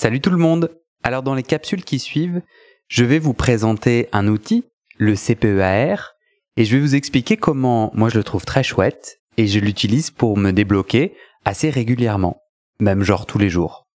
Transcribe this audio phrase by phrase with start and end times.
[0.00, 0.70] Salut tout le monde
[1.02, 2.40] Alors dans les capsules qui suivent,
[2.86, 4.64] je vais vous présenter un outil,
[4.96, 6.14] le CPEAR,
[6.56, 10.12] et je vais vous expliquer comment moi je le trouve très chouette et je l'utilise
[10.12, 12.40] pour me débloquer assez régulièrement,
[12.78, 13.88] même genre tous les jours.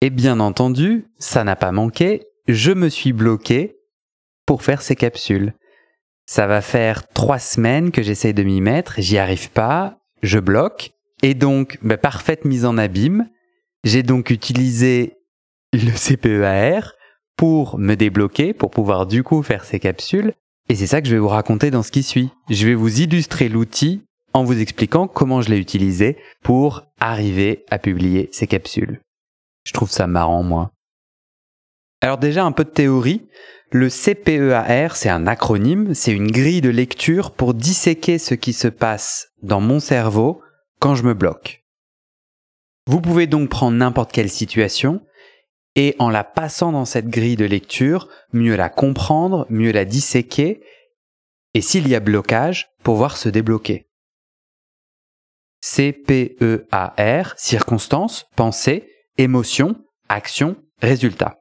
[0.00, 3.76] Et bien entendu, ça n'a pas manqué, je me suis bloqué
[4.46, 5.54] pour faire ces capsules.
[6.26, 10.92] Ça va faire trois semaines que j'essaye de m'y mettre, j'y arrive pas, je bloque,
[11.24, 13.28] et donc, bah, parfaite mise en abîme,
[13.82, 15.16] j'ai donc utilisé
[15.72, 16.94] le CPEAR
[17.36, 20.34] pour me débloquer, pour pouvoir du coup faire ces capsules.
[20.68, 22.30] Et c'est ça que je vais vous raconter dans ce qui suit.
[22.48, 24.02] Je vais vous illustrer l'outil
[24.32, 29.00] en vous expliquant comment je l'ai utilisé pour arriver à publier ces capsules.
[29.64, 30.70] Je trouve ça marrant, moi.
[32.00, 33.26] Alors déjà un peu de théorie.
[33.72, 38.68] Le CPEAR, c'est un acronyme, c'est une grille de lecture pour disséquer ce qui se
[38.68, 40.42] passe dans mon cerveau
[40.80, 41.64] quand je me bloque.
[42.86, 45.02] Vous pouvez donc prendre n'importe quelle situation
[45.76, 50.62] et en la passant dans cette grille de lecture, mieux la comprendre, mieux la disséquer
[51.54, 53.88] et s'il y a blocage, pouvoir se débloquer.
[55.62, 59.76] C-P-E-A-R, circonstance, pensée, émotion,
[60.08, 61.38] action, résultat.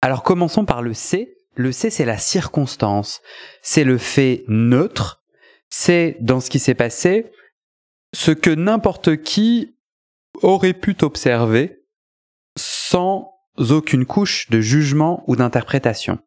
[0.00, 1.30] Alors commençons par le C.
[1.56, 3.20] Le C, c'est la circonstance.
[3.62, 5.22] C'est le fait neutre.
[5.70, 7.30] C'est, dans ce qui s'est passé,
[8.12, 9.76] ce que n'importe qui
[10.42, 11.83] aurait pu observer
[12.56, 16.18] sans aucune couche de jugement ou d'interprétation.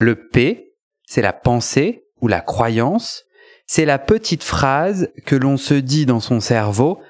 [0.00, 3.24] Le P, c'est la pensée ou la croyance,
[3.66, 7.00] c'est la petite phrase que l'on se dit dans son cerveau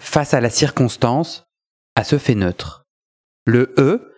[0.00, 1.46] face à la circonstance,
[1.94, 2.86] à ce fait neutre.
[3.44, 4.14] Le E,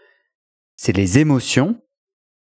[0.76, 1.80] c'est les émotions,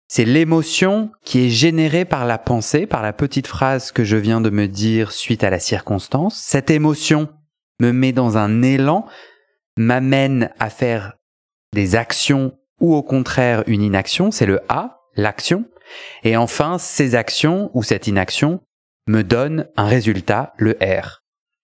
[0.09, 4.41] c'est l'émotion qui est générée par la pensée, par la petite phrase que je viens
[4.41, 6.41] de me dire suite à la circonstance.
[6.41, 7.29] Cette émotion
[7.81, 9.07] me met dans un élan,
[9.77, 11.15] m'amène à faire
[11.73, 15.65] des actions ou au contraire une inaction, c'est le A, l'action.
[16.25, 18.61] Et enfin, ces actions ou cette inaction
[19.07, 21.23] me donnent un résultat, le R.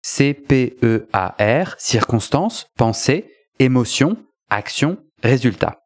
[0.02, 4.16] C-P-E-A-R, circonstance, pensée, émotion,
[4.50, 5.83] action, résultat.